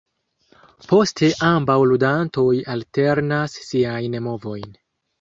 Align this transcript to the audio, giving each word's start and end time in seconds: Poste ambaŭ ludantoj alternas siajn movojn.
Poste 0.91 1.29
ambaŭ 1.51 1.77
ludantoj 1.91 2.49
alternas 2.79 3.63
siajn 3.71 4.23
movojn. 4.31 4.71